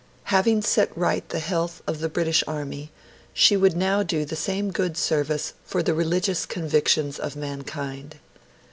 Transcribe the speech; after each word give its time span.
Having 0.33 0.63
set 0.63 0.89
right 0.97 1.29
the 1.29 1.37
health 1.37 1.83
of 1.85 1.99
the 1.99 2.09
British 2.09 2.43
Army, 2.47 2.91
she 3.35 3.55
would 3.55 3.77
now 3.77 4.01
do 4.01 4.25
the 4.25 4.35
same 4.35 4.71
good 4.71 4.97
service 4.97 5.53
for 5.63 5.83
the 5.83 5.93
religious 5.93 6.47
convictions 6.47 7.19
of 7.19 7.35
mankind. 7.35 8.15